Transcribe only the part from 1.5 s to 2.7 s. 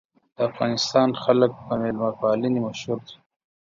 په میلمه پالنې